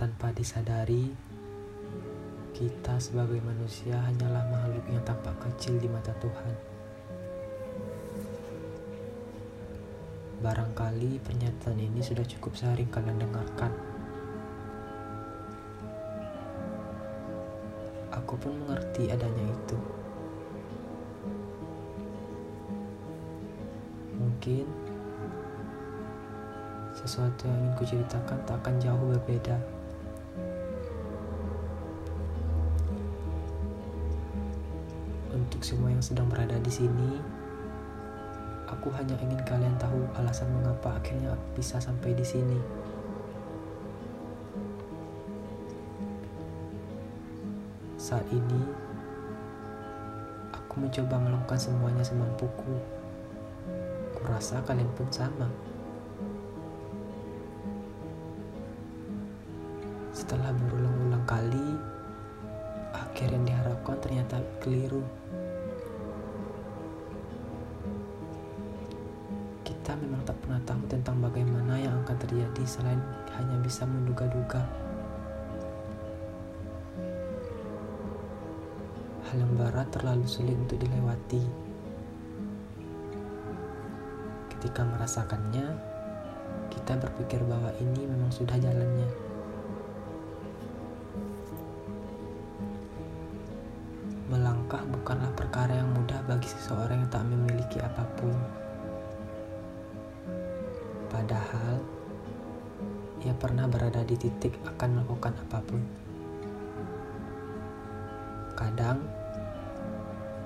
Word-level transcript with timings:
Tanpa 0.00 0.32
disadari, 0.32 1.12
kita 2.56 2.96
sebagai 2.96 3.36
manusia 3.44 4.00
hanyalah 4.00 4.48
makhluk 4.48 4.88
yang 4.88 5.04
tampak 5.04 5.36
kecil 5.44 5.76
di 5.76 5.92
mata 5.92 6.08
Tuhan. 6.16 6.56
Barangkali 10.40 11.20
pernyataan 11.20 11.76
ini 11.76 12.00
sudah 12.00 12.24
cukup 12.24 12.56
sering 12.56 12.88
kalian 12.88 13.20
dengarkan. 13.20 13.68
Aku 18.16 18.40
pun 18.40 18.56
mengerti 18.56 19.12
adanya 19.12 19.52
itu. 19.52 19.76
Mungkin 24.16 24.64
sesuatu 26.96 27.44
yang 27.44 27.68
ingin 27.68 27.76
kuceritakan 27.76 28.40
tak 28.48 28.56
akan 28.64 28.80
jauh 28.80 29.04
berbeda. 29.12 29.79
Untuk 35.60 35.76
semua 35.76 35.92
yang 35.92 36.00
sedang 36.00 36.24
berada 36.24 36.56
di 36.56 36.72
sini, 36.72 37.20
aku 38.64 38.88
hanya 38.96 39.12
ingin 39.20 39.44
kalian 39.44 39.76
tahu 39.76 40.08
alasan 40.16 40.48
mengapa 40.56 40.96
akhirnya 40.96 41.36
aku 41.36 41.60
bisa 41.60 41.76
sampai 41.76 42.16
di 42.16 42.24
sini. 42.24 42.56
Saat 48.00 48.24
ini, 48.32 48.64
aku 50.48 50.80
mencoba 50.80 51.20
melakukan 51.28 51.60
semuanya 51.60 52.08
semampuku. 52.08 52.80
Kurasa 54.16 54.64
kalian 54.64 54.88
pun 54.96 55.12
sama. 55.12 55.44
Setelah 60.16 60.56
berulang-ulang 60.56 61.28
kali, 61.28 61.76
akhir 62.96 63.28
yang 63.28 63.44
diharapkan 63.44 64.00
ternyata 64.00 64.40
keliru. 64.64 65.04
Kita 69.80 69.96
memang 69.96 70.20
tak 70.28 70.36
pernah 70.44 70.60
tahu 70.68 70.84
tentang 70.92 71.24
bagaimana 71.24 71.80
yang 71.80 72.04
akan 72.04 72.12
terjadi 72.20 72.62
selain 72.68 73.00
hanya 73.32 73.56
bisa 73.64 73.88
menduga-duga. 73.88 74.60
Hal 79.24 79.40
yang 79.40 79.56
barat 79.56 79.88
terlalu 79.88 80.28
sulit 80.28 80.52
untuk 80.52 80.76
dilewati. 80.76 81.40
Ketika 84.52 84.84
merasakannya, 84.84 85.72
kita 86.68 87.00
berpikir 87.00 87.40
bahwa 87.48 87.72
ini 87.80 88.04
memang 88.04 88.28
sudah 88.28 88.60
jalannya. 88.60 89.08
Melangkah 94.28 94.84
bukanlah 94.92 95.32
perkara 95.32 95.72
yang 95.72 95.88
mudah 95.96 96.20
bagi 96.28 96.52
seseorang 96.52 97.00
yang 97.00 97.08
tak 97.08 97.24
memiliki 97.24 97.80
apa 97.80 98.04
pun. 98.20 98.59
Padahal, 101.20 101.76
ia 103.20 103.36
pernah 103.36 103.68
berada 103.68 104.00
di 104.08 104.16
titik 104.16 104.56
akan 104.64 105.04
melakukan 105.04 105.36
apa 105.36 105.60
pun. 105.60 105.84
Kadang, 108.56 109.04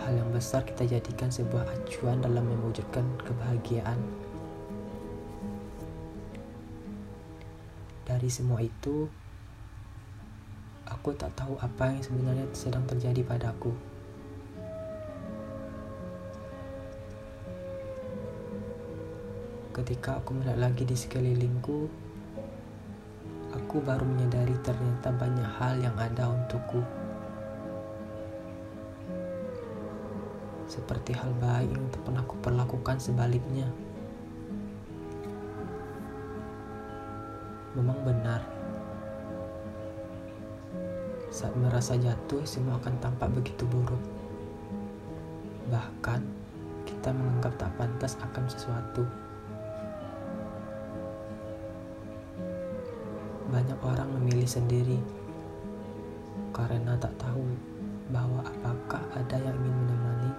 hal 0.00 0.12
yang 0.16 0.32
besar 0.32 0.64
kita 0.64 0.88
jadikan 0.88 1.28
sebuah 1.28 1.68
acuan 1.68 2.24
dalam 2.24 2.48
mewujudkan 2.48 3.04
kebahagiaan. 3.20 4.00
Dari 8.08 8.32
semua 8.32 8.64
itu, 8.64 9.12
aku 10.88 11.12
tak 11.20 11.36
tahu 11.36 11.60
apa 11.60 11.92
yang 11.92 12.00
sebenarnya 12.00 12.48
sedang 12.56 12.88
terjadi 12.88 13.20
padaku. 13.20 13.91
Ketika 19.72 20.20
aku 20.20 20.36
melihat 20.36 20.68
lagi 20.68 20.84
di 20.84 20.92
sekelilingku, 20.92 21.88
aku 23.56 23.80
baru 23.80 24.04
menyadari 24.04 24.52
ternyata 24.60 25.08
banyak 25.16 25.48
hal 25.48 25.80
yang 25.80 25.96
ada 25.96 26.28
untukku. 26.28 26.84
Seperti 30.68 31.16
hal 31.16 31.32
baik 31.40 31.72
yang 31.72 31.88
pernah 32.04 32.20
aku 32.20 32.36
perlakukan 32.44 33.00
sebaliknya. 33.00 33.64
Memang 37.72 37.96
benar, 38.04 38.44
saat 41.32 41.56
merasa 41.56 41.96
jatuh, 41.96 42.44
semua 42.44 42.76
akan 42.76 43.00
tampak 43.00 43.32
begitu 43.32 43.64
buruk. 43.72 44.04
Bahkan, 45.72 46.20
kita 46.84 47.08
menganggap 47.08 47.56
tak 47.56 47.72
pantas 47.80 48.20
akan 48.20 48.44
sesuatu. 48.52 49.31
Banyak 53.52 53.76
orang 53.84 54.08
memilih 54.16 54.48
sendiri 54.48 54.96
karena 56.56 56.96
tak 56.96 57.12
tahu 57.20 57.44
bahwa 58.08 58.40
apakah 58.48 59.04
ada 59.12 59.36
yang 59.36 59.52
ingin 59.60 59.76
menemani. 59.76 60.32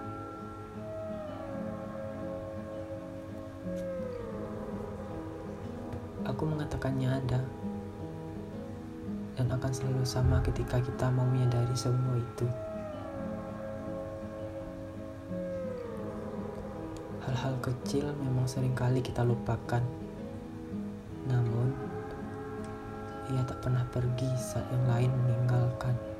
Aku 6.26 6.42
mengatakannya 6.42 7.14
ada 7.14 7.38
dan 9.38 9.46
akan 9.46 9.70
selalu 9.70 10.02
sama 10.02 10.42
ketika 10.42 10.82
kita 10.82 11.06
mau 11.14 11.26
menyadari 11.30 11.74
semua 11.78 12.18
itu. 12.18 12.50
Hal-hal 17.22 17.54
kecil 17.62 18.10
memang 18.18 18.50
sering 18.50 18.74
kali 18.74 18.98
kita 18.98 19.22
lupakan. 19.22 20.03
pernah 23.64 23.88
pergi 23.88 24.28
saat 24.36 24.68
yang 24.68 24.84
lain 24.92 25.10
meninggalkan. 25.24 26.13